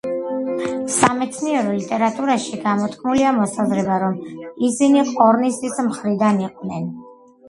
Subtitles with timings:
[0.91, 4.15] სამეცნიერო ლიტერატურაში გამოთქმულია მოსაზრება რომ
[4.69, 6.89] ისინი ყორნისის მხრიდან იყვნენ.